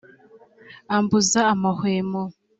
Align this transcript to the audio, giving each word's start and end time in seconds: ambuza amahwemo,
ambuza 0.95 1.39
amahwemo, 1.53 2.23